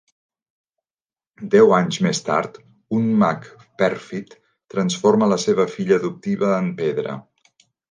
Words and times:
Deu 1.55 1.73
anys 1.79 1.99
més 2.05 2.21
tard, 2.29 2.57
un 3.01 3.05
mag 3.25 3.45
pèrfid 3.83 4.35
transforma 4.77 5.31
la 5.35 5.41
seva 5.47 5.69
filla 5.77 6.01
adoptiva 6.03 6.53
en 6.61 6.75
pedra. 6.83 7.17